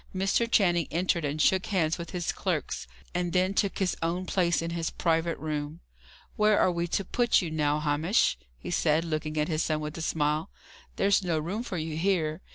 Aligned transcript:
Mr. 0.15 0.49
Channing 0.49 0.87
entered 0.89 1.23
and 1.23 1.39
shook 1.39 1.67
hands 1.67 1.99
with 1.99 2.09
his 2.09 2.31
clerks, 2.31 2.87
and 3.13 3.33
then 3.33 3.53
took 3.53 3.77
his 3.77 3.95
own 4.01 4.25
place 4.25 4.59
in 4.59 4.71
his 4.71 4.89
private 4.89 5.37
room. 5.37 5.79
"Where 6.35 6.57
are 6.57 6.71
we 6.71 6.87
to 6.87 7.05
put 7.05 7.39
you, 7.43 7.51
now, 7.51 7.79
Hamish?" 7.79 8.35
he 8.57 8.71
said, 8.71 9.05
looking 9.05 9.37
at 9.37 9.47
his 9.47 9.61
son 9.61 9.79
with 9.79 9.95
a 9.99 10.01
smile. 10.01 10.49
"There's 10.95 11.23
no 11.23 11.37
room 11.37 11.61
for 11.61 11.77
you 11.77 11.95
here. 11.97 12.41